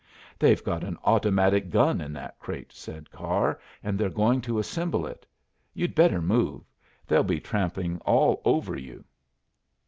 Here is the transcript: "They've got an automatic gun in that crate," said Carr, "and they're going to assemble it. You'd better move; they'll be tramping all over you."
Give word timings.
"They've 0.39 0.63
got 0.63 0.83
an 0.83 0.97
automatic 1.03 1.69
gun 1.69 2.01
in 2.01 2.11
that 2.13 2.39
crate," 2.39 2.73
said 2.73 3.11
Carr, 3.11 3.59
"and 3.83 3.99
they're 3.99 4.09
going 4.09 4.41
to 4.41 4.57
assemble 4.57 5.05
it. 5.05 5.27
You'd 5.75 5.93
better 5.93 6.23
move; 6.23 6.63
they'll 7.05 7.21
be 7.21 7.39
tramping 7.39 7.99
all 7.99 8.41
over 8.43 8.75
you." 8.75 9.05